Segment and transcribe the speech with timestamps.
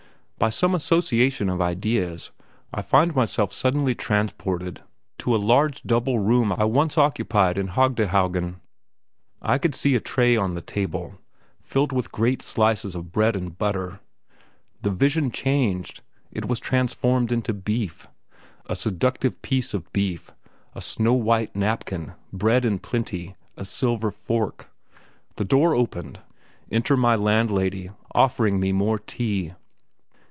[0.39, 2.31] By some association of ideas,
[2.73, 4.81] I find myself suddenly transported
[5.19, 8.59] to a large, double room I once occupied in Haegdehaugen.
[9.39, 11.13] I could see a tray on the table,
[11.59, 13.99] filled with great slices of bread and butter.
[14.81, 18.07] The vision changed; it was transformed into beef
[18.65, 20.31] a seductive piece of beef
[20.73, 24.71] a snow white napkin, bread in plenty, a silver fork.
[25.35, 26.19] The door opened;
[26.71, 29.53] enter my landlady, offering me more tea....